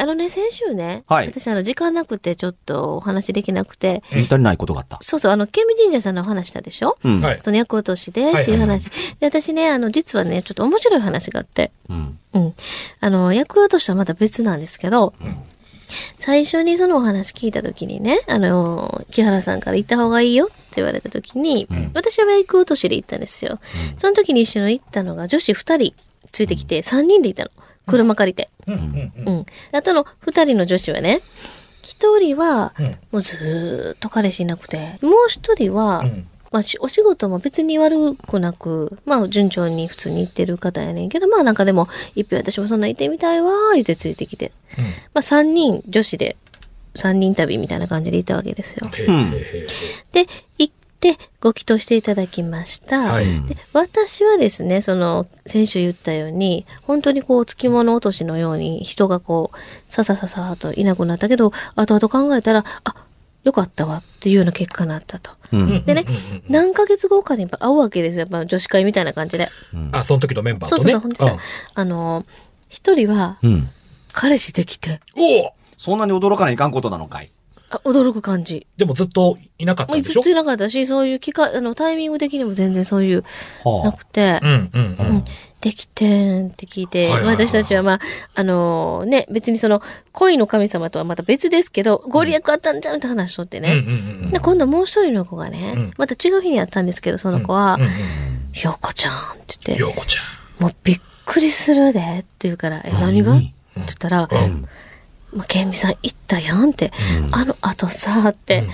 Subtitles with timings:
[0.00, 4.98] あのね、先週ね、はい私あの、時間なくてちょっとお話できなくて、見足りないことがあった。
[5.02, 6.96] そうそう、あの、ケミ神社さんのお話したでしょ？
[7.04, 7.20] うん。
[7.20, 7.40] はい。
[7.42, 8.88] その役落としでっていう話。
[9.18, 12.18] で、私ね、あの、実はね、ちょっと面白い話があって、うん。
[12.32, 12.54] うん。
[13.00, 15.14] あの、役落としはまた別なんですけど、
[16.16, 23.58] 最初にそのお話聞いた時にね、あの、木原さんから行った方がいいよって言われた時に、ん私は役落としで行ったんですよ。
[23.96, 25.94] その時に一緒に行ったのが女子二人
[26.30, 27.50] ついてきて、三人で行ったの。
[27.88, 28.50] 車借りて。
[28.66, 29.46] うん。
[29.72, 31.20] あとの二人の女子はね、
[31.82, 44.52] 一人はうん、もうずーっと彼氏いなくて、もう一人は、うんまあ、しお仕事も別に悪くなく、まあ、順調に普通に行ってる方やねんけど、まあ、なんかでも、一票私もそんな行ってみたいわー、言ってついてきて。
[44.78, 46.36] うんまあ、三人、女子で、
[46.94, 48.88] 三人旅みたいな感じで行ったわけですよ。
[48.88, 50.24] へーへー
[50.54, 53.00] へーで、行って、ご祈祷していただきました。
[53.00, 59.58] はいで私はですね、その、先週言ったように、本当にこう、付物落としのように、人がこう、
[59.92, 62.94] ささささーといなくなったけど、後々考えたら、あ、
[63.44, 65.30] よかったわっていうような結果になったと。
[65.52, 65.84] うん。
[65.84, 66.04] でね、
[66.48, 68.20] 何ヶ月後かにやっぱ会うわけですよ。
[68.20, 69.48] やっぱ女子会みたいな感じで。
[69.92, 70.92] あ、その時のメンバーとね。
[70.92, 71.28] そうそうそう。
[71.28, 71.38] ほん
[71.74, 72.26] あの、
[72.68, 73.68] 一人は、うん。
[74.12, 77.30] 彼氏できて、おおそんなに驚かないかんことなのかい。
[77.70, 78.66] あ驚く感じ。
[78.76, 80.12] でもずっといなかったんでしょ？
[80.14, 83.24] ずっといなかったし、そういう機会、あの、タイミング的にも全然そういう、
[83.64, 85.16] なはくて、うんうんううん。
[85.18, 85.24] ん。
[85.60, 87.36] できてんって聞いて、はいはいはい。
[87.36, 88.00] はい私たちはまあ、
[88.34, 93.74] あのね、別にその、恋の神様とはまた別ですけど、ご利益あったんちゃうって話しとってうんうんね。
[93.80, 94.30] うん。
[94.30, 95.92] で、今度もう一人の子がね、うん。
[95.98, 97.88] また違う日にあったんですけど、その子は、うんうん
[98.50, 99.16] ひょうこちゃんっ
[99.62, 100.20] てうん言って、ようこちゃ
[100.58, 103.22] もうびっくりするでって言うから、え、何？
[103.22, 103.36] が？
[103.36, 104.28] って言ったら、ん。
[104.32, 104.64] うん。
[105.32, 106.92] まあ、ケンミさん行ったやんって、
[107.32, 108.64] あの後さ、って、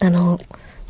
[0.00, 0.38] あの、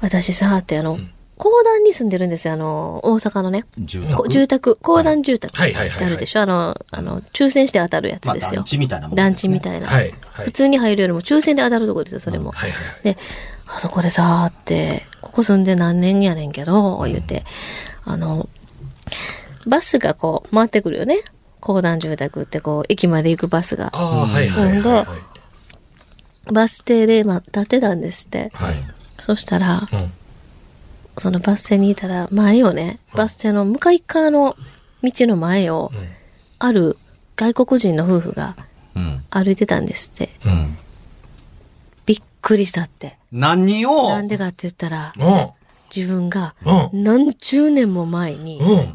[0.01, 0.99] 私さ、ってあの、
[1.37, 3.65] 公団に住んでるんですよ、あの、大阪のね。
[3.79, 4.29] 住こ宅。
[4.29, 6.43] 住宅、公団住宅っはいはいはいはいてあるでしょ？
[6.43, 8.65] あの、あの、抽選して当たるやつまあ、ですよ団。
[8.65, 9.87] 地みたいなもんね団地みたいな。
[9.87, 10.15] はい。
[10.21, 10.45] はい。
[10.45, 12.51] 普通に入るよりも抽選で当たるとこですよ、それも。
[12.53, 13.17] はいはいで、
[13.67, 17.45] あそこでさーって、ここ住んで何年やねんけど、言って、
[18.05, 18.49] あの、
[19.67, 21.19] バスがこう回ってくるよね。
[21.61, 23.91] 公団住宅ってこう、駅まで行くバスが。
[23.93, 25.03] ああ、はいはいはいは
[26.49, 26.53] い。
[26.53, 28.51] バス停で、まあ、立ってたんですって。
[28.55, 28.75] はい。
[29.19, 30.13] そしたら、うん。
[31.19, 34.57] そのバス停にいたら、前をね、バス停の向かい側の
[35.03, 35.93] 道の前を、
[36.59, 36.97] ある
[37.37, 38.57] 外国人の夫婦が
[38.97, 39.23] うん。
[39.31, 40.31] 歩いてたんですって。
[40.45, 40.77] うん。
[42.07, 43.17] びっくりしたって。
[43.31, 44.09] 何を？
[44.09, 45.51] なんでかって言ったら、うん。
[45.95, 48.95] 自分がうん何十年も前にうん。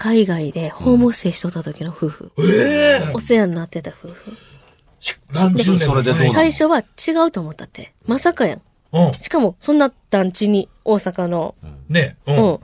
[0.00, 2.32] 海外でホームステイしとった時の夫婦。
[2.38, 4.34] ええお世話になってた夫婦。
[5.30, 6.32] 何十年もそれでどうなの？
[6.32, 7.92] 最初は違うと思ったって。
[8.06, 8.62] まさかやん。
[8.92, 9.12] うん。
[9.20, 11.54] しかも、そんな団地に、大阪の。
[11.90, 12.32] ねう。
[12.32, 12.60] うんん。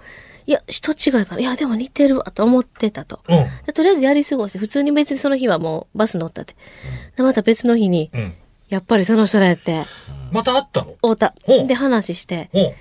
[0.47, 1.43] いや、人違いかな。
[1.43, 3.21] いや、でも似てるわと思ってたと。
[3.29, 3.45] うん。
[3.67, 6.57] でとりあえずやり過ごして、普通に別にその日はもうバス乗ったって。
[7.19, 8.35] でまた別の日に、うん。
[8.71, 9.85] やっぱりその人らやって、
[10.33, 10.95] また会ったの？
[11.03, 11.35] 会うた
[11.67, 12.73] で、話して、うん。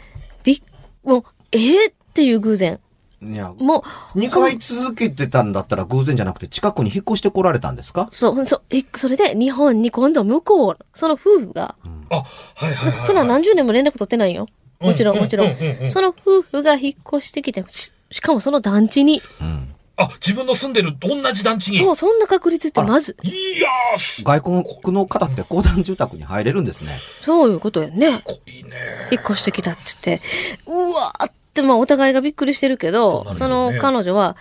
[0.46, 0.62] びっ、
[1.04, 2.80] もう、えー、っていう偶然。
[3.28, 3.84] いや、も
[4.16, 8.08] う、2回続けてたんだったら偶然じゃなくて近くに引っ越してこられたんですか？
[8.12, 11.76] そう、そう、えそれで日本に今度向こう、その夫婦が、
[12.10, 12.24] あ、は
[12.70, 13.08] いはいはい。
[13.08, 14.48] そんな何十年も連絡取ってないよ。
[14.80, 15.92] もちろん、うんもちろんうんうんうん。
[15.92, 19.72] その夫婦が引っ越してきて、ししかもその団地に、うん。
[19.98, 21.78] あ、自分の住んでる同じ団地に？
[21.80, 23.16] そう、そんな確率ってまず。
[23.24, 23.30] い
[23.62, 26.92] やー、す外国の方って公団住宅に入れるんですね。
[27.24, 28.22] そういうことやね。
[28.26, 28.72] ごいね。
[29.12, 30.22] 引っ越してきたって言って、
[30.68, 34.38] うわーって、まあお互いがびっくりしてるけど、そうその彼女は、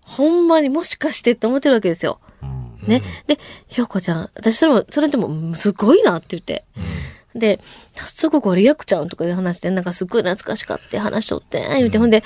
[0.00, 2.20] ほんまにもしかしてって思ってるわけですよ。
[2.42, 3.02] うんね。
[3.26, 6.64] で、ひょうこちゃん、私それも、それでも、うんすごいなって言って。
[7.34, 7.60] で、
[7.94, 12.22] 早速ご利益ちゃんとかいう話で、なんかすっごい懐かしかって話しとって、言うて、ほんで、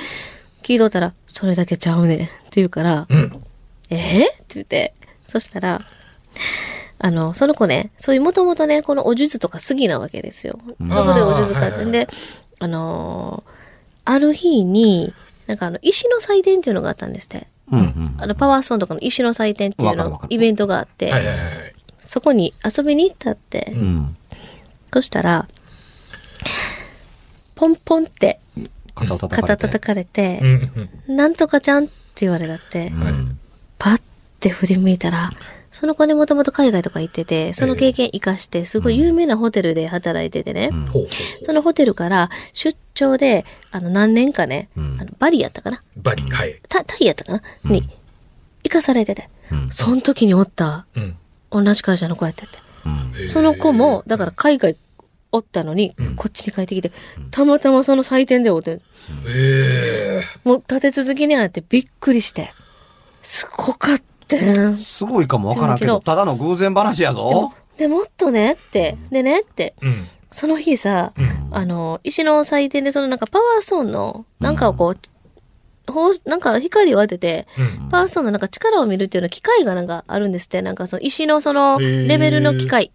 [0.63, 3.43] 聞いとったら、それだけちゃうねんって言うから、うん。
[3.89, 4.95] えー、って言って、
[5.25, 5.83] そしたら、
[6.99, 10.61] あの、その子ね、そういうもともとね、このお術とか好きなわけですよ。
[10.67, 12.07] そこでお術買ってんで、
[12.59, 13.60] あのー
[14.05, 15.15] ある日に、
[15.47, 17.47] なんかあの、石の祭典っていうのがあったんですって。
[17.71, 18.15] うんうん。
[18.19, 21.75] あの、パワーストーンとかの石の祭典っていうのイベントがあって、はいはいはい。
[22.01, 23.73] そこに遊びに行ったって。
[23.75, 24.17] うん。
[24.93, 25.49] そしたら、
[27.55, 28.41] ポンポンって
[28.95, 29.79] 肩を叩かれて。
[29.79, 31.17] かれてう、んうん。
[31.17, 33.39] なんとかちゃんって言われたって、うん。
[33.79, 34.01] パッ
[34.41, 35.31] て振り向いたら、
[35.71, 40.71] その子ね、もともと海外とか行ってて、その経験活かして、すごい有名なホテルで働いててね、
[41.45, 44.99] そのホテルから出張で、あの、何年かね、うん。
[45.01, 45.83] あのバリやったかな。
[45.97, 46.03] う。
[46.03, 46.59] バリ、はい。
[46.69, 47.89] タタイやったかな、に、
[48.65, 49.71] 行かされてて、うん。
[49.71, 51.17] その時におった、うん。
[51.51, 52.59] 同じ会社の子やってて。
[53.21, 53.29] うん。
[53.29, 54.77] その子も、だから海外
[55.33, 56.91] おったのに、こっちに帰ってきて、
[57.31, 58.81] たまたまその祭典でおって、
[59.29, 62.53] ええもう立て続けにあってびっくりして、
[63.23, 64.05] すごかった
[64.71, 64.77] ん。
[64.79, 70.09] すごいかもわからんけど、ただの偶然話やでもぞ。、でもっとねって、でねって、うん。
[70.31, 71.49] その日さ、うん。
[71.51, 77.47] あの、石の祭典でそのなんかパワーストーンの、なんかをこう、ほうなんか光を当てて、
[77.83, 77.89] うん。
[77.89, 80.63] パワーストーンのなんか力を見るっていうの機械がなんかあるんですって。
[80.63, 82.93] なんかその石のそのレベルの機械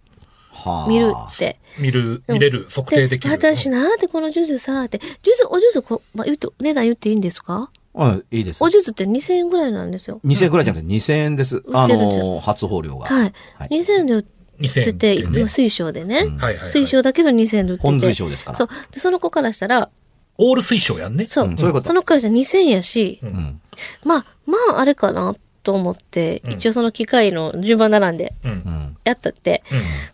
[0.51, 0.87] はあ。
[0.87, 1.59] 見るって。
[1.77, 3.33] 見る、見れる、測定できる。
[3.33, 7.69] 私なーってこのジュースさーって、ジュース、おジュースこ、まあ、言って、値段言っていいんですか？
[7.95, 8.69] うん、いいですお。
[8.69, 10.19] ジュースって2000円ぐらいなんですよ。
[10.25, 11.63] 2000円くらいじゃなくて2000円です。
[11.65, 13.07] 売あのー、初放量が。
[13.07, 13.33] はい。
[13.55, 16.19] はい2000円で売って2000て、水晶でね。
[16.19, 17.87] うんはいはいはい水晶だけど2000円で売ってて。
[17.89, 18.57] 本水晶ですから。
[18.57, 18.67] そう。
[18.91, 19.89] で、その子からしたら、
[20.37, 21.25] オール水晶やんね。
[21.25, 21.47] そう。
[21.47, 23.27] うんそういうことその子からしたら2000円やし、う。
[23.27, 23.61] うんん。
[24.03, 28.51] まあ、まあ、あれかなと思って、うん一応その機械の順番並んでうん。
[28.51, 28.71] ううん。
[28.73, 28.97] ん。
[29.03, 29.63] やったって、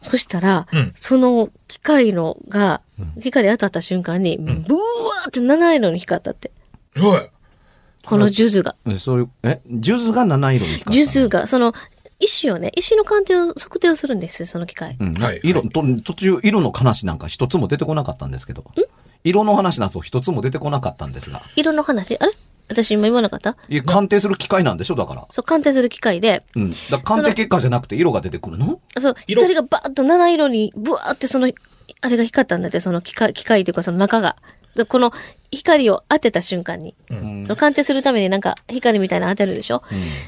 [0.01, 2.81] そしたら、うんその機械のが、
[3.19, 6.51] 光当たった瞬間に、ブワーって七色に光ったって。
[6.99, 7.21] おい。
[8.05, 8.75] このジュズが。
[8.87, 10.95] えそういう、え、ジュズが七色に光ったの？
[10.95, 11.73] ジュズが、その、
[12.19, 14.97] 石をね、石の鑑定を、測定をするんですよ、その機械。
[14.99, 15.13] うん。
[15.13, 18.63] はい色、と途中、色の話なんか一つも出てこなかったんですけど。
[19.23, 21.43] 色の話なんと一つも出てこなかったんですが。
[21.55, 22.31] 色の話、あれ？
[22.69, 23.57] 私今言わなかった？
[23.69, 25.25] いや、鑑定する機械なんでしょだから。
[25.29, 26.71] そう、鑑定する機械で、うん。
[26.89, 28.79] だ鑑定結果じゃなくて色が出てくるの？
[28.99, 31.51] そう、色光がバーッと七色に、ブワーってその、
[32.01, 34.35] あれが光ったんだって、その機械、機械というかその中が。
[34.75, 35.11] でこの
[35.51, 39.83] 光を当てた瞬間に、うんその鑑定するためになんか光みたいなの当てるでしょ、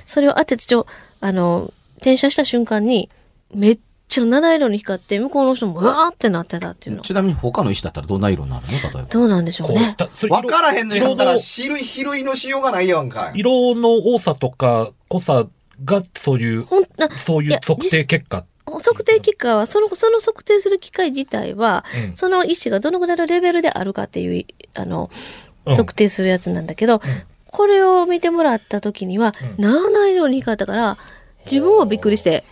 [0.05, 0.85] それを当ててちょ、
[1.21, 3.09] あの、転写した瞬間に、
[3.53, 3.79] めっ
[4.09, 7.03] ちゃ七色に光って、向こうの人もわーってなってたっていうの。
[7.03, 8.71] ちなみに他の石だったらどんな色になるの？
[8.73, 9.03] 例えば。
[9.03, 9.95] どうなんでしょうね。
[9.97, 13.39] たそれわからへんのやったら、色の種類、比類のしようがないやんかい。
[13.39, 15.47] 色の多さとか濃さ
[15.85, 18.45] がそういう、ほん、なそういう測定結果。
[18.65, 22.17] 測定機械は、その、その測定する機械自体は、うん。
[22.17, 25.09] その石がどのぐらいのレベルであるかっていう、あの、
[25.65, 25.75] うん。
[25.75, 27.01] 測定するやつなんだけど、
[27.47, 30.97] これを見てもらった時には、七色に光ったから、
[31.45, 32.43] 自分はびっくりして、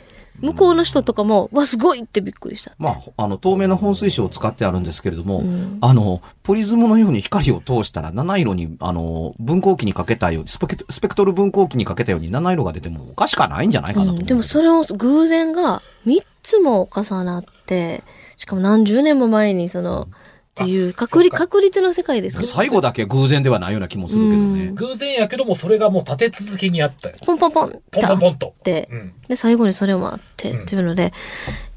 [0.41, 2.73] 向こうの人とかも、わ、すごいってびっくりした。
[2.77, 5.43] まあ、あの、透明な本水晶を使ってあるんですけれども、
[5.81, 14.21] あの、プリズムのように光を通したら、七色に、あの、分光器にかけたように、スペクトスペクトル分光器にかけたように七色が出てもおかしくはないんじゃないかなと思う。
[14.21, 18.03] うんでもそれを偶然が3つも重なって、
[18.37, 20.07] しかも何十年も前にその、
[20.51, 24.71] っていう確率、確率の世界です最後だけ偶然ではないような気もするけどね。
[24.73, 27.15] 偶然やけどもそれがもう立て続けにあったよ。
[27.25, 27.69] ポンポンポン。
[27.69, 28.53] ってポンポンポンと。
[28.59, 29.13] って、うん。
[29.29, 31.13] で、最後にそれもあって、っていうので、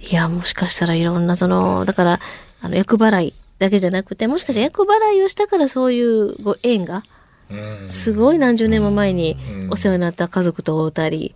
[0.01, 2.21] いや、もしかしたらいろんな、その、だから、
[2.61, 7.05] あの、厄払いだけじゃなくて、もしかしたら厄払いをしたからそういうご縁が、
[7.51, 7.87] うん。
[7.87, 9.37] すごい何十年も前に
[9.71, 11.35] お世話になった家族と会うたり、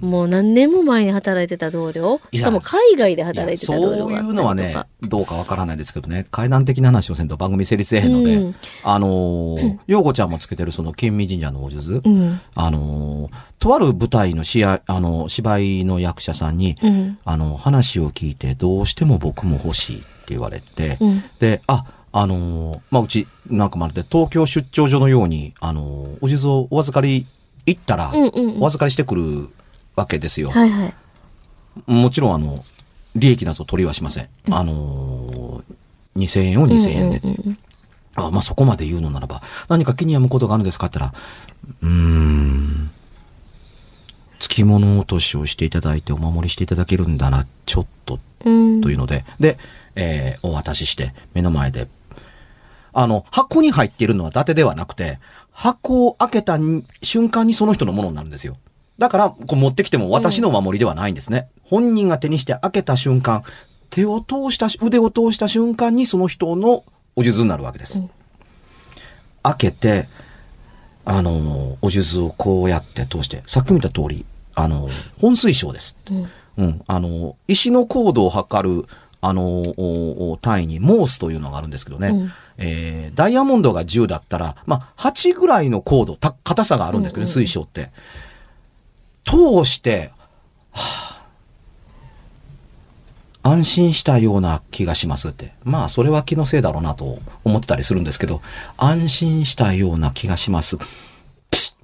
[0.00, 4.18] もう何年も前に働いてた同僚、しかも海外で働いてた同僚そうい。
[4.20, 8.54] うのはね、どうかわからないですけどね、階段的な話をせんと番組成立せえへんので、うん。
[8.84, 12.40] あのー、ようこちゃんもつけてるその、金美神社のお術、うん。
[12.54, 17.18] あのー、とある舞台の試合、あの、芝居の役者さんに、うん。
[17.24, 21.24] あの、話を聞いて、どうしても僕も欲しいって言われて、うん。
[21.38, 27.26] で、あ、あのーまあ、うち、なんかまるで東京出張所のように、あのーお地蔵お預かり
[27.66, 29.48] 行ったら、お預かりしてくる
[29.98, 30.50] わけですよ。
[30.50, 30.94] はいはい。
[31.86, 32.62] もちろん、あの、
[33.16, 34.28] 利益など取りはしません。
[34.50, 37.56] あのー、2000円を2000円でっていう。
[38.14, 41.22] あまあ、そこまで言うのならば、何か気に病むことがあるんですかって言ったら、
[41.82, 42.90] うーん、
[44.38, 48.80] 着物落としをしていただいてお守りしていただけるんだな、ちょっと、うん。
[48.80, 49.58] というので、で、
[49.94, 51.88] えーお渡しして、目の前で、
[52.92, 55.18] あの、箱に入っているのは伊達ではなくて、
[55.52, 58.56] 箱を開けたに瞬間にその人のものになるんですよ。
[58.98, 61.48] だから、こう持ってきても私のお守りではないんですね。
[61.62, 63.44] 本人が手にして開けた瞬間、
[63.90, 68.02] 手を通した、腕を通した瞬間にその人のお数珠になるわけです。
[69.42, 70.08] 開けて、
[71.04, 74.88] あの、お数珠をこうやって通して、さっき見た通り、あの、
[75.20, 75.96] 本水晶です。
[76.56, 76.82] うん。
[76.88, 78.86] あの、石の高度を測る、
[79.20, 82.08] あの、単位にモースというのがあるんですけどね。
[82.08, 87.90] うんえーダイヤモンドが10だったら、まあ、8ぐらいの高度、た、硬さがあるんですけどね、水晶って。
[89.28, 90.10] 通して、
[90.72, 91.08] はあ
[93.42, 95.52] 安心したような気がしますって。
[95.64, 98.42] まあ、それは気のせいだろうなと思ってたりするんですけど、
[98.76, 100.76] 安心したような気がします。
[101.50, 101.74] ピシ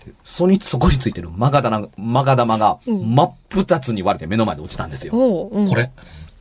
[0.00, 5.14] ッそに、そこについてるマガダナ、マガ玉が真っ二つに割れて目の前で落ちたんですよ。
[5.14, 5.68] うん。
[5.68, 5.90] これ。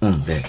[0.01, 0.44] うんで、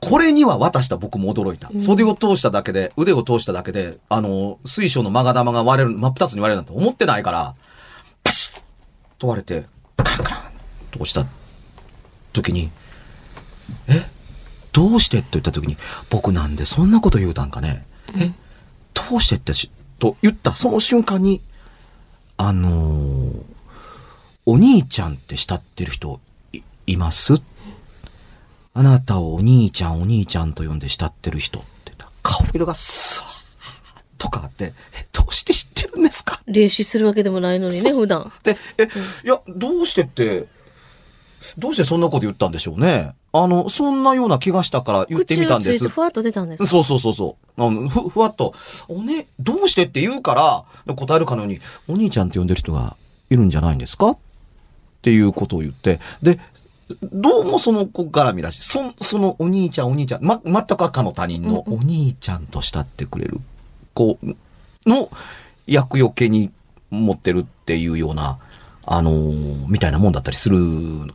[0.00, 1.70] これには渡した僕も驚いた。
[1.78, 7.54] 袖を通しただけで、腕を通しただけで、あの、水晶のマガ玉が割れる、真っ二つに割れるなんて思ってないから、
[8.24, 8.62] パシッ
[9.18, 9.66] と割れて、
[9.96, 10.42] カランカラン
[10.90, 11.26] と落ちた
[12.32, 12.70] 時に、
[13.88, 14.06] え？
[14.72, 15.18] どうして？
[15.18, 15.76] って言った時に、
[16.08, 17.84] 僕なんでそんなこと言うたんかね？
[18.16, 18.32] え？
[18.94, 20.54] どうしてってし、と言った。
[20.54, 21.40] その瞬間に、
[22.36, 23.42] あのー
[24.46, 26.18] お兄ちゃんって慕ってる人
[26.52, 27.34] いいます？
[28.72, 36.40] あなたをお兄ちゃんお兄ちゃんと呼んで慕ってる人って言ったら顔色がスワーッとかあって、え、どうして知ってるんですか？
[36.46, 38.30] 霊視するわけでもないのにね、普段。
[38.42, 38.84] で、え、
[39.24, 40.46] いや、どうしてって、
[41.56, 43.14] どうしてそんなこと言ったんでしょうね。
[43.32, 45.88] あの、そんなような気がしたから言ってみたんです。
[45.88, 46.68] ふわっと出たんですか？
[46.68, 47.62] そうそうそうそう。
[47.62, 48.54] あのふ、ふわっと、
[48.88, 52.96] おね、どうしてって言うから、答えるかのように、お兄ちゃんって呼んでる人が
[53.30, 54.10] いるんじゃないんですか？
[54.10, 54.18] っ
[55.02, 56.38] ていうことを言って、で、
[57.02, 58.62] どうもその子絡みらしい。
[58.62, 63.40] そ、そのお兄ちゃんお兄ちゃん、ま、全く赤の他人のお兄ちゃんと慕ってくれる
[63.94, 64.18] 子
[64.86, 65.10] の
[65.66, 66.50] 役よけに
[66.90, 68.38] 持ってるっていうような、
[68.84, 70.58] あのーみたいなもんだったりする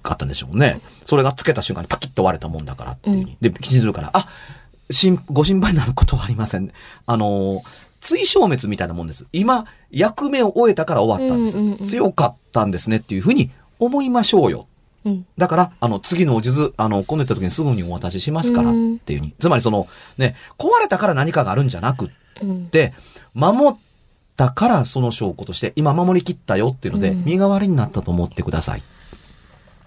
[0.01, 0.81] かったんでしょうね。
[1.05, 3.37] それがつけた瞬間にパキッと割れたもんだからっていうに。
[3.41, 4.27] で、気にするから、あ、
[4.89, 6.71] しん、ご心配になることはありません。
[7.05, 7.61] あのー
[8.01, 9.25] 追消滅みたいなもんです。
[9.33, 11.89] 今、役目を終えたから終わったんです。
[11.89, 14.67] 強かったんですねっていうふうに思いましょうよ。
[15.05, 15.25] うん。
[15.37, 19.33] だから、あの、次のお数珠、あの、今度行った時にすぐにお渡ししますからっていうふうに。
[19.39, 22.09] つまりその、ね、壊れたから何かがあるんじゃなくっ
[22.41, 22.69] うん。
[22.69, 22.93] で、
[23.33, 23.79] 守っ
[24.35, 28.83] たからその証拠として、今守りきったよっていうので、うん身代わりになったと思ってください。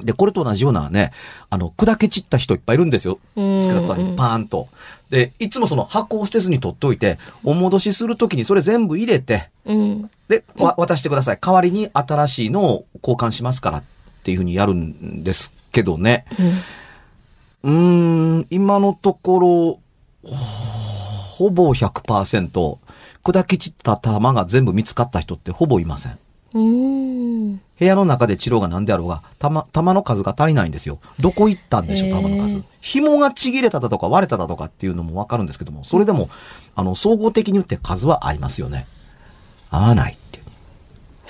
[0.00, 1.12] で、これと同じようなね、
[1.50, 3.18] あの、砕け散った人いっぱいいるんですよ。
[3.36, 4.68] うんつけた途端にパーンと。
[5.10, 10.10] で、いつもその箱を捨てずに取っておいて、お戻しするときにそれ全部入れて、うん。
[10.28, 11.38] で、わ渡してください。
[11.40, 13.82] 代わりに新しいのを交換しますから
[14.28, 16.26] っていうふうにやるんですけどね。
[17.62, 17.72] うー
[18.40, 19.80] ん、今のところ、
[20.28, 22.78] ほぼ100%、
[23.24, 26.18] 砕け散った玉が全部見つかった人ってほぼいません。
[26.52, 27.56] うん。
[27.56, 30.98] 部屋の中で治療が何であろうが、玉、玉の数が足りないんですよ。
[31.20, 32.62] どこ行ったんでしょう、玉の数。
[32.82, 36.28] 紐がちぎれただとか割れただとかっていうのもわかるんですけども、それでも、
[36.74, 38.86] あの、総合的に言って数は合いますよね。
[39.70, 40.44] 合わないっていう。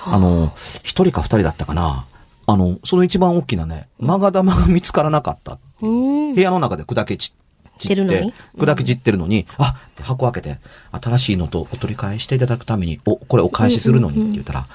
[0.01, 0.51] あの、
[0.83, 2.05] 一人か二人だったかな。
[2.51, 6.35] あの、その一番大きなね、マガ玉が見つからなかったっていううん。
[6.35, 7.33] 部屋の中で砕け散
[7.77, 8.33] 散るのに？
[8.57, 10.59] 砕け散ってるのに、あって箱開けて、
[10.91, 14.67] 新しいのとお取り返していただくために、お、これお返しするのにって言ったら、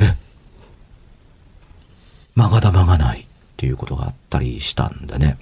[0.00, 0.14] え、
[2.34, 3.24] マガ玉がないっ
[3.56, 5.38] ていうことがあったりしたんでね。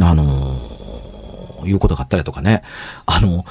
[0.00, 2.62] あのーいうことがあったりとかね。
[3.06, 3.44] あの、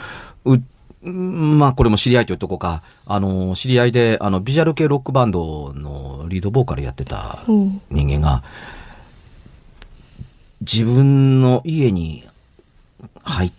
[0.46, 0.66] う、うん
[1.02, 7.82] まあこれも知り合いというとこか、あの、知り合いで、あの、ビジュアル系ロックバンドのリードボーカルやってたうん。
[7.90, 8.44] 人間が、
[10.62, 12.28] 自分の家に
[13.24, 13.56] 入って、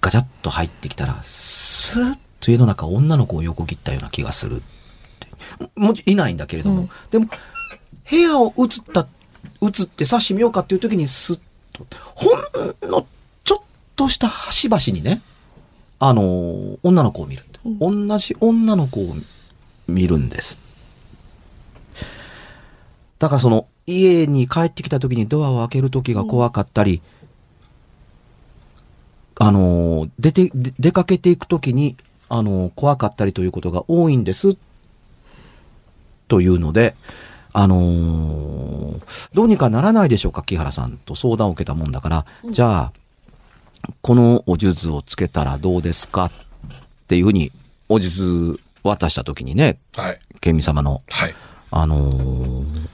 [0.00, 5.70] ガチャッと入ってきたら、スーッと家の中女の子を横切ったような気がするって。
[5.76, 7.28] もちいないんだけれども、うんでも、
[8.10, 9.06] 部屋を映った、
[9.62, 11.40] 映ってさしてみようかっていう時にスッ
[11.72, 12.26] と、ほ
[12.86, 13.06] んの
[13.42, 13.58] ちょっ
[13.96, 15.22] とした端々にね、
[16.06, 17.44] あのー女の子を見る。
[17.80, 19.16] 同じ女の子を
[19.88, 20.58] 見るんです。
[23.18, 27.00] だからその、家に帰ってきた時にドアを開ける時が怖かったり、
[29.40, 31.96] あのー、出て、で出かけていく時に、
[32.28, 34.58] あのー怖かったりということが多いんです。
[36.28, 36.96] というので、
[37.54, 39.00] あのー
[39.32, 42.92] どうにかならないでしょうか、木原さんと相談を受けたもんだから、じゃあ、
[44.02, 46.30] このお数珠をつけたらどうですかっ
[47.08, 47.52] ていうふうに、
[47.88, 50.20] お数珠渡した時にね、はい。
[50.62, 51.02] 様の。
[51.08, 51.34] はい。
[51.70, 52.88] あのー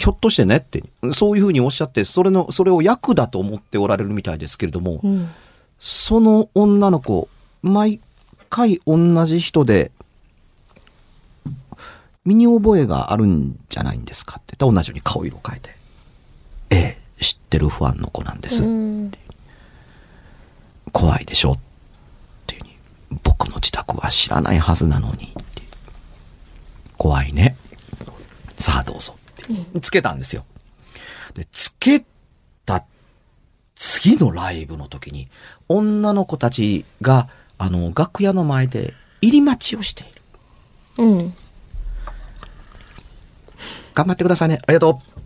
[0.00, 5.28] ひょっとしてねって、そういうふうにおっしゃって、それの、それを役だと思っておられるみたいですけれども、うん。
[5.78, 7.28] その女の子、
[7.62, 8.00] 毎
[8.48, 9.90] 回同じ人で、
[12.24, 15.76] 身に覚えがあるんじゃないんですかって言ったら同じように顔色変えて、
[17.50, 18.62] ってるファンの子なんです。
[18.62, 19.10] うん。
[20.92, 21.58] 怖いでしょっ
[22.46, 22.76] ていうに、
[23.24, 25.34] 僕の自宅は知らないはずなのに
[26.96, 27.56] 怖いね。
[28.56, 29.80] さあどうぞって。
[29.80, 30.44] つけたんですよ。
[31.34, 32.04] で、つけ
[32.64, 32.84] た
[33.74, 35.28] 次のライブの時に、
[35.68, 37.28] 女の子たちが、
[37.58, 40.22] あの、楽屋の前で入り待ちをしている。
[40.98, 41.34] うん。
[43.94, 44.60] 頑張ってくださいね。
[44.66, 45.19] ありがとう。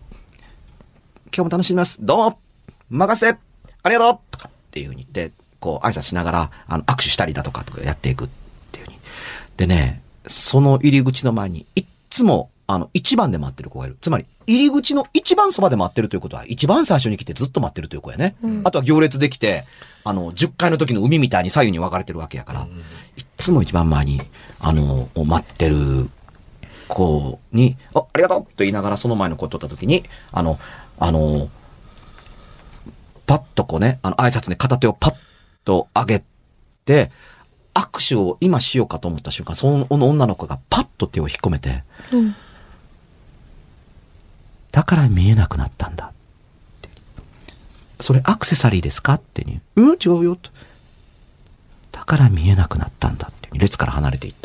[1.37, 1.99] 今日も楽しみます。
[2.07, 2.38] どうも
[2.91, 3.37] 任せ
[3.83, 8.29] ありがとうとかっていう風に言って、こう挨拶しながら、あの、握手したりだとかとかやっていくっ
[8.71, 9.03] ていう風に。
[9.57, 13.97] でね、その入り口の前に、いっつも、あの、一番で待ってる子がいる。
[14.00, 18.37] つまり、入り口の一番そばで待ってるということは、一番最初に来てずっと待ってるという子やね。
[18.62, 19.64] あとは行列できて、
[20.05, 22.69] あの、10階の時の海みたいに左右に分かれてるわけやから、
[23.17, 24.23] いっつも一番前に、
[24.61, 26.09] あの、待ってる
[26.88, 30.59] 子に、あ、ありがとうと言いながらその前の子を取った時に、あの、
[30.99, 31.49] あの、
[33.26, 35.14] パッとこうね、あの、挨拶に片手をパッ
[35.64, 36.25] と上げ
[36.85, 37.11] て、
[37.75, 42.37] 握手を今しようかと思った瞬間、その女の子がパッと手を引っ込めて、うん。
[44.71, 46.12] だから見えなくなったんだっ
[46.83, 46.88] て。
[48.00, 49.14] それアクセサリーですか？
[49.14, 49.61] ってに。
[49.76, 50.50] うん違うよと。
[51.93, 53.49] だから見えなくなったんだって。
[53.57, 54.44] 列から離れていった。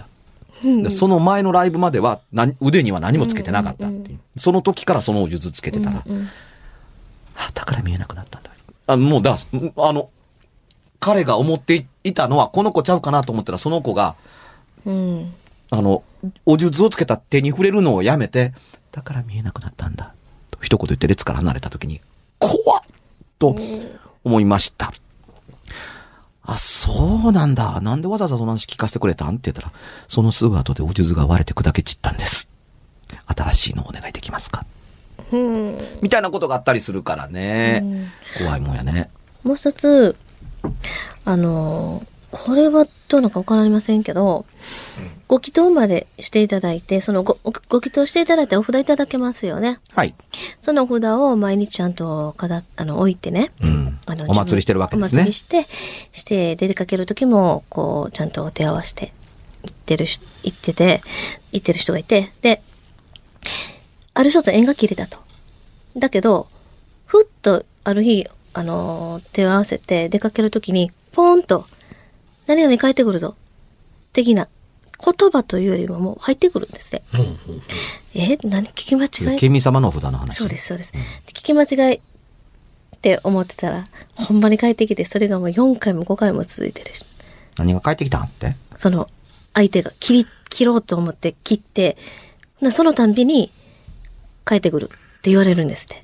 [0.64, 4.20] でその前のライブまでは何腕には何もつけてなかったっていう。
[4.38, 6.28] その時からその術つけてたら、うん。
[7.36, 8.52] あだから見えなくなったんだ。
[8.88, 9.38] あもうだ、
[9.78, 10.10] あの、
[11.00, 14.16] 彼が思っていたのはこの子ちゃうかなと思ったらその子が、
[14.86, 15.34] うん。
[15.70, 16.04] あの、
[16.46, 18.54] お術をつけた手に触れるのをやめて、
[18.92, 20.14] だから見えなくなったんだ。
[20.52, 22.02] と一言言って列から離れた時に、
[22.40, 22.82] 怖っ
[23.38, 23.56] と
[24.24, 24.94] 思いました。
[26.52, 27.80] あ、そうなんだ。
[27.82, 29.30] なんでわざわざその話聞かせてくれたん？
[29.30, 29.72] って言ったら、
[30.08, 32.50] そのすぐ後でお術が割れて砕け散ったんです。
[33.28, 34.66] 新しいのお願いできますか？
[35.32, 35.78] うん。
[36.02, 38.12] みたいなことがあったりするからね。
[38.40, 39.10] 怖いもんやね。
[39.44, 40.16] もう一つ、
[41.26, 44.46] あの、これはどうなのかわかりませんけど、
[45.28, 49.80] ご祈祷までしていただいて、そのご、ごご祈祷していただいてお札いただけますよね。
[49.94, 50.14] はい。
[50.60, 53.52] そのお札を毎日ちゃんとかだ、あの、置いてね。
[53.62, 54.26] うんあの。
[54.28, 55.34] お祭りしてるわけですねお祭り。
[55.34, 55.68] して、
[56.12, 59.14] して、出かける時も、こう、ちゃんとお手合わせて、
[59.64, 61.02] 行ってるし、行ってて、
[61.52, 62.62] 行ってる人がいて、で、
[64.14, 65.18] ある人と縁が切れたと。
[65.98, 66.48] だけど、
[67.06, 71.66] ふっと、ある日、あのー手を合わせて出かける時に、ポーンと、
[72.50, 73.36] 何々帰ってくるぞ。
[74.12, 74.48] 的な
[74.98, 77.04] 言葉というよりももう入ってくるんですね。
[77.14, 77.38] うんうん
[78.16, 78.38] え？
[78.44, 78.66] 何？
[78.70, 79.38] 聞き間違い？
[79.38, 80.36] ケミ様のお札の話。
[80.36, 80.92] そうです、そうです。
[80.92, 82.02] で聞き間違いっ
[83.02, 83.86] て思ってたら、
[84.16, 86.92] ほんまに帰ってきて、それがもう4回も5回も続いてる。
[87.58, 88.56] 何が帰ってきたんって？
[88.78, 89.08] その、
[89.54, 91.98] 相手が切り、切ろうと思って切って、
[92.62, 93.52] なそのたんびに、
[94.44, 96.04] 帰ってくるって言われるんですって。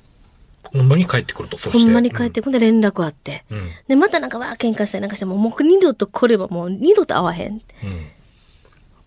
[0.72, 1.90] ほんまに帰ってくると、そほして。
[1.90, 3.44] んまに帰ってくるんで連絡あって。
[3.50, 3.58] うん。
[3.58, 3.68] うん。
[3.88, 7.52] で、またなんかわー喧嘩したりなんかして、もうもう二度と来ればもう二度と会わへん。
[7.52, 7.60] うん。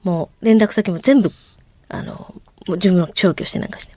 [0.04, 1.32] もう連絡先も全部、
[1.90, 2.34] あの、も
[2.68, 3.94] う自分の消去してなんかして。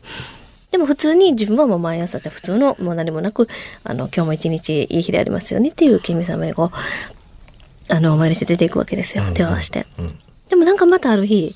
[0.70, 3.46] でも普通に自分はもう毎朝じゃ普通のもう何もなく、
[3.84, 9.24] あの、今日も一日いい日でありますようにっていう君様にこう、あの、お参りして出ていくわけですよ。
[9.34, 9.86] 手を合わせて。
[9.98, 10.18] うん。
[10.48, 11.54] でもなんかまたある日、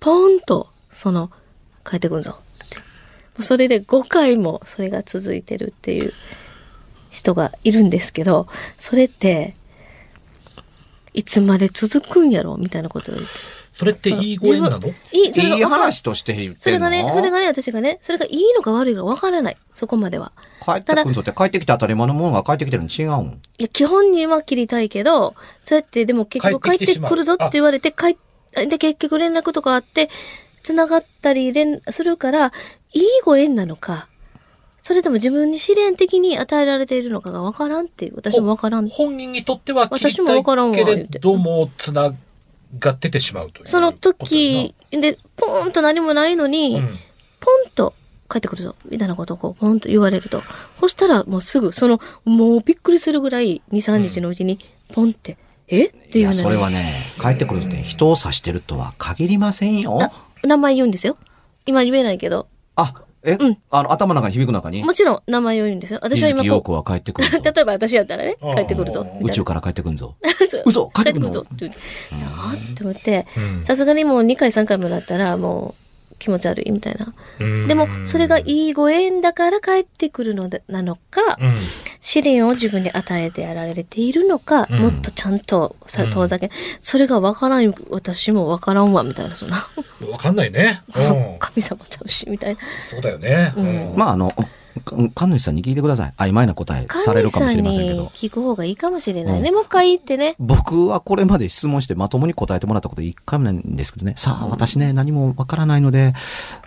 [0.00, 1.30] ポーンと、その、
[1.88, 2.38] 帰ってくんぞ
[3.38, 6.12] うそれで5回もそれが続いてるっていう
[7.10, 9.56] 人がいるんですけど、それって、
[11.12, 13.34] いつまで続くんやろみたいなことを言って。
[13.72, 14.88] それっていいご縁なの？
[15.10, 19.56] いい、それがいい話として言ってそれがね、それがね、私がね、それがいいのか悪いのかわからない。
[19.72, 20.30] そこまでは。
[20.64, 23.40] 帰ってくんぞって帰ってきて当たり前のものが帰ってきてるの違うん？
[23.58, 28.16] いや、基本には切りたいけど、そうやってでも結局帰ってくるぞって言われて、帰っ、
[28.68, 30.08] で、結局連絡とかあって、
[30.64, 32.52] 繋がったり連、するから、
[32.92, 34.08] いいご縁なのか、
[34.82, 38.88] それとも自分に試練的に与えられているのかがわからんっていう、私もわからん。
[38.88, 42.14] 本人にとっては切り私もわからんわたいけれども、つな
[42.78, 43.68] がっててしまうという。
[43.68, 46.98] その時、で、ポーンと何もないのに、うん。
[47.40, 47.94] ポンと
[48.30, 50.42] 帰ってくるぞ、みたいなことをこう、ポンと言われると。
[50.80, 54.58] そしたらもうすぐ、その、もうびっくりするぐらい、2、3日のうちに、
[54.92, 55.36] ポンって、
[55.68, 55.86] え？
[55.86, 56.84] っていや、いうのそれはね、
[57.20, 60.12] 帰ってくるって人を指してるとは限りませんよ。
[60.44, 61.16] あ名前言うんですよ。
[61.66, 62.46] 今言えないけど。
[62.76, 64.84] あ、え、うんあの、頭の中に響く中に？
[64.84, 66.00] もちろん名前を言うんですよ。
[66.02, 67.28] 私は今こ子は帰ってくる。
[67.42, 69.06] 例えば私やったらね、帰ってくるぞ。
[69.22, 70.14] 宇宙から帰ってくるぞ。
[70.66, 71.30] 嘘帰ってくるの？
[71.32, 71.78] ぞって言って。
[72.14, 73.26] いやーって思って
[73.56, 75.83] う、んさすがにもう2回3回もらったらもう
[76.24, 77.12] 気持ち悪いみたいな。
[77.38, 81.56] うんでも、それがいいご縁だから帰ってくるのでなのか、うん。
[82.00, 89.68] 試練を自分に与えてやられているのか、うんもっとちゃんとさうん遠ざけ、それがわからん、私もわからんわ、みたいな、そんな。
[90.10, 90.82] わかんないね。
[90.94, 91.36] うん。
[91.40, 92.60] 神様ちゃうし、みたいな。
[92.90, 93.52] そうだよね。
[93.54, 94.46] うんまあ、あの、か
[94.82, 96.14] 神主さんに聞いてください。
[96.16, 98.06] 曖昧な答えされるかもしれませんけど。
[98.06, 99.48] 聞く方がいいかもしれないね。
[99.48, 100.34] うんもう一回言ってね。
[100.38, 104.14] 僕はこれまで質問してまともに答えてもらったこと一回もないんですけどね。
[104.16, 106.12] さあ、私ね、何もわからないので、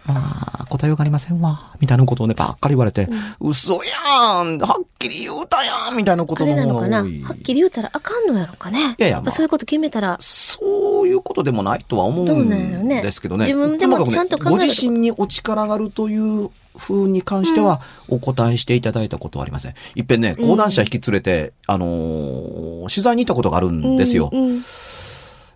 [0.06, 1.74] まあ、答えようがありませんわ。
[1.80, 3.10] みたいなことをね、ばっかり言われて、
[3.42, 6.98] 嘘やんはっきり言うたやんみたいなことのなのかな？
[7.00, 7.38] はっ方が多い。
[7.44, 8.80] きり言うたらあかんのやろかね。
[8.80, 12.50] いやいややっぱそういうこと決めたら、そういうことでもないとは思うん
[12.88, 13.46] ですけどね。
[13.46, 19.74] 自分でもちゃんと考えるご自身にお力があるという風に関しては、お答えしていただいたことはありません。
[19.96, 24.30] いっぺんね、講談社引き連れて、あのー取材に行ったことがあるんですよ。
[24.32, 24.62] うんうん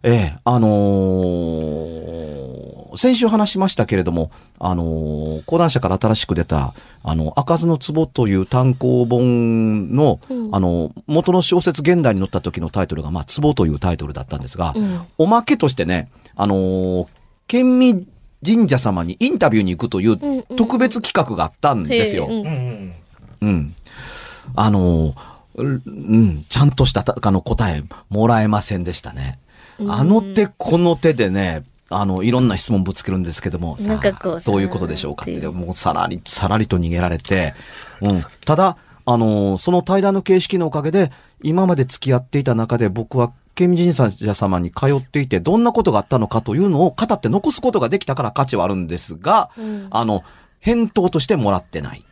[0.03, 2.11] ええ、あのー
[2.97, 17.07] 先週話しましたけれども、あのー講談社から新しく出た、あの、開かずの壺という単行本の、うんあの、元の小説現代に載った時のタイトルが、まあ、壺というタイトルだったんですが、うんおまけとしてね、あのー
[17.47, 18.07] 県民
[18.45, 22.27] 神社様にインタビューに行くという特別企画があったんですよ。
[22.29, 22.93] うん
[23.41, 23.75] うん。
[24.55, 25.15] あのー
[25.55, 25.67] うう
[26.17, 29.39] ん、ちゃんとしたたあの答えもらえませんでしたね。
[29.87, 35.23] あの手この手でね、あの、いろんな質問ぶつけるんですけども、さなんかこうあ、どういうことでしょうか？
[35.23, 37.53] って、もうさらり、さらりと逃げられて、
[38.01, 38.23] うん。
[38.45, 50.23] ただ、あのーその対談の形式のおかげで、今まで付き合っていた中で僕は、県民神社様に通っていて、どんなことがあったのかというのを語って残すことができたから価値はあるんですが、うんあの、
[50.59, 52.05] 返答としてもらってない。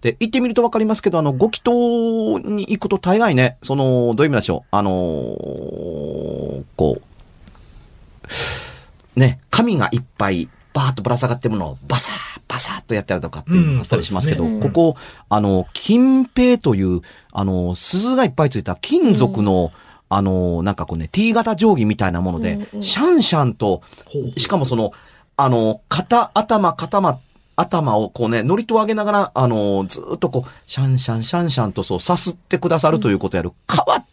[0.00, 4.68] で、行ってみるとわかりますけど、あの、ご祈祷に行くと大概ね、その、どういう意味でしょう？
[4.70, 7.00] あのーこ
[9.16, 14.96] う、ね、紙がいっぱい、バーッとぶら下がってるものをバサー、バサーっとやったりとかっていうのがあったりしますけど、うんここ、
[15.28, 17.00] あの、金平という、
[17.32, 19.72] あの、鈴がいっぱいついた金属の、
[20.08, 23.82] あの、なんかこうね、T 型定規みたいなもので、うんうんシャンシャンと、
[24.36, 24.92] しかもその、
[25.36, 27.18] あの、肩、頭、頭、
[27.58, 34.06] 頭をこうね、乗りと上げながら、あの、ずーっとこう、シャンシャン、シャンシャンとそう、さすってくださるということをやる、変わっ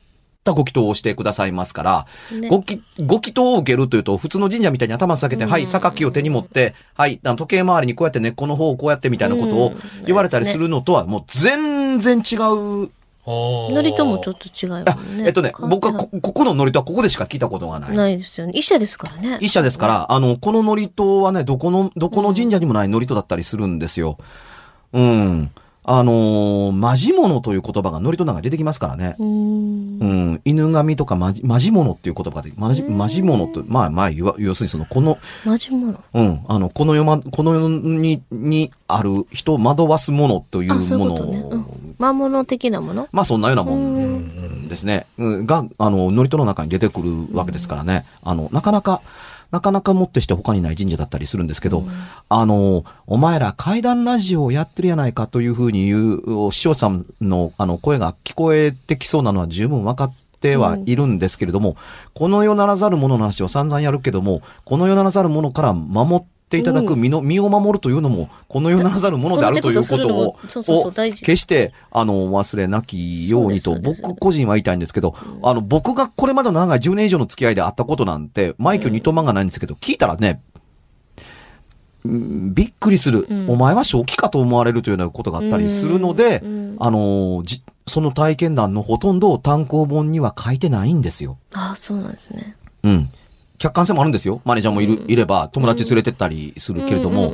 [0.44, 2.50] たご祈祷をしてくださいますから、ね。
[2.50, 5.52] ごき、ご祈祷を受けるというと、普通の神社みたいに頭下げて、うん。
[5.52, 9.78] はい、榊を手に持って、はい、時計回りにこうやって根っこの方をこうやってみたいなことをうん。
[10.08, 12.36] 言われたりするのとは、もう全然違
[12.86, 12.90] う。
[13.28, 15.26] ノノリともちょっと違うもんあね。
[15.26, 17.96] えっとね、僕はこ、ここのノリとはここでしか聞いたことがない。
[17.96, 18.54] ないですよね。
[18.56, 19.38] 医者ですからね。
[19.42, 24.18] 一社ですから、あの、このノリとはね、どこの、どこの神社にもないノリとだったりするんですよ。
[24.94, 25.52] うん。
[25.88, 29.16] あのー、マジモノという言葉がノリとなんか出てきますからね。
[29.20, 30.06] うーんう。
[30.34, 30.42] ん。
[30.44, 36.04] 犬神とかマジ、マジモノっていう言葉が出て、マジ、マジモノと、まあまあ、要するにその、この、マジモノ。
[36.14, 36.40] うん。
[36.48, 41.44] あの、この世ま、この世に、にある人を惑わすものというものうことね。
[41.98, 43.08] 魔物的なもの？
[43.12, 45.06] まあそんなようなもうんんですね。
[45.18, 48.06] うんが、あの、ノリとの中に出てくるわけですからね。
[48.24, 49.02] あの、なかなか、
[49.52, 51.86] なかなかもってして他にない神社だったりするんですけど、
[52.30, 61.78] あの、お前ら怪談ラジオをやってるやないかというふうに言う、師匠さんのあの声が聞こえてきそうなのは十分分かってはいるんですけれども、
[62.14, 80.42] この世ならざるものの話を散々やるけども、この世ならざるものから守っていただく身の、身を守るというのも、この世ならざるものであるということを、を決して、あの、忘れなきようにと、僕個人は言いたいんですけど、あの、僕がこれまでの長い10年以上の付き合いであったことなんて、マイク二とまがないんですけど、聞いたらね、
[82.04, 83.50] うんびっくりする、うん。
[83.50, 86.44] お前は正気かと思われるというようなことがあったりするので、
[86.80, 91.38] あの、じ、その体験談のほとんどを単行本には書いてないんですよ。
[91.54, 92.56] ああ、そうなんですね。
[92.84, 93.08] うん。
[93.58, 94.42] 客観性もあるんですよ。
[94.46, 97.34] マネージャーもいる、いれば、友達連れてったりするけれども、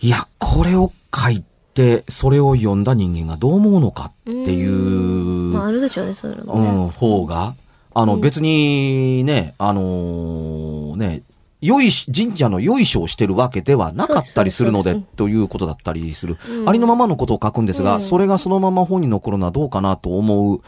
[0.00, 1.42] いや、これを書い
[1.74, 6.68] て、それを読んだ人間がどう思うのかっていう、まあ、あるでしょうね、そういうのもね。
[6.68, 7.54] うん、方が、
[7.94, 8.20] あの、うん。
[8.20, 11.22] 別にね、あのーね、
[11.60, 16.36] 良いし、神社の良い書をしてるわけではなかったりするので、ということだったりする。
[16.48, 16.68] うん。
[16.68, 18.00] ありのままのことを書くんですが、うん。
[18.00, 20.60] それがそのまま本に残るのはどうかなと思う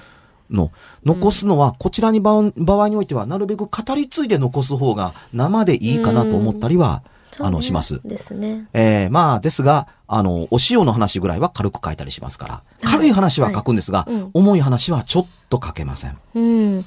[0.51, 0.71] の。
[1.05, 7.03] 残すのは、こちらに場場合においては、なるべく語り継いで残す方が生でいいかなと思ったりは、
[7.39, 8.01] あの、します。
[8.05, 8.69] ですね。
[8.73, 16.19] えーまあ、ですが、あの、お塩の話ぐらいは軽く書いたりしますから、軽い話は書くんですが、重い話はちょっと書けません。
[16.35, 16.85] うん。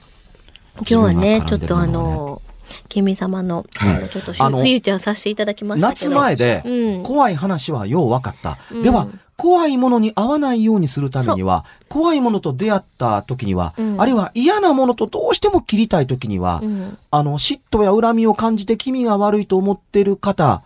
[0.78, 2.41] 今日はね、ちょっとあの
[2.89, 6.15] 君様の、はいちょっとフあのューチャーさせていただきましたけ夏ど。
[6.15, 8.58] 前でうん、怖い話はよう分かった。
[8.71, 9.08] うんでは、
[9.43, 16.97] 怖いものに合わないようにするためには、怖いものと出会った時には、うんあるいは嫌なものとどうしても切りたい時には、うん。
[17.12, 20.62] あの、嫉妬や恨みを感じて気味が悪いと思っている方、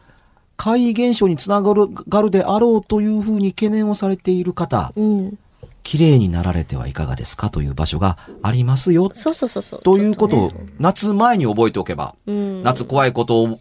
[0.58, 5.40] 怪異現象につながるがるであろうというふうに懸念をされている方、うん。
[5.82, 9.10] 綺麗になられてはいかがですかという場所がありますよ。
[9.12, 9.82] そうそうそうそう。
[9.82, 12.62] ということをね夏前に覚えておけば、うん。
[12.62, 13.58] 夏怖いこと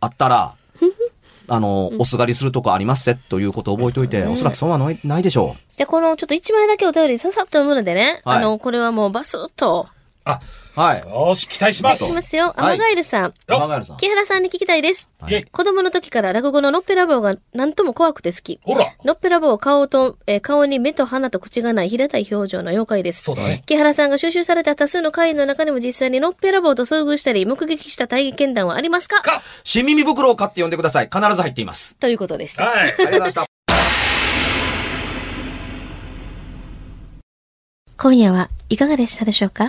[0.00, 0.54] あったら、
[1.48, 9.88] あの、おすがりするとこありますせということを覚えておいて、おそらく損はないないでしょで、このちょっと一枚だけお便りささっと読むのでね、はいあの、これはもうバスッと。
[10.24, 10.63] あ、う。
[10.74, 10.98] はい。
[11.00, 12.04] よーし、期待しまはい、す。
[12.04, 12.52] いきますよ。
[12.60, 13.34] アはいマガエルさん。
[13.48, 13.96] よマガエルさん。
[13.96, 15.08] 木原さんに聞きたいです。
[15.52, 18.58] 子供の時から落語ののっぺらぼうが何とも怖くて好き。
[18.64, 18.86] ほら。
[19.04, 23.22] のっぺらぼう顔と、えー顔に目と鼻と口がない平たい表情の妖怪です。
[23.22, 23.62] そうだね。
[23.66, 29.22] 木原さんが収集された多数の会員の中でも実際にのっぺらぼうと遭遇したり、目撃した体験談はありますか？
[29.22, 31.08] か新耳袋を買って呼んでください。
[31.12, 31.94] 必ず入っています。
[31.96, 32.64] ということでした。
[32.64, 32.78] はい。
[32.80, 33.46] ありがとうございました。
[37.96, 39.68] 今夜はいかがでしたでしょうか？